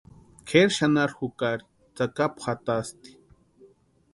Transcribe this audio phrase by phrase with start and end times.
[0.47, 1.63] Kʼeri xanharu jukari
[1.95, 3.09] tsakapu jatasti.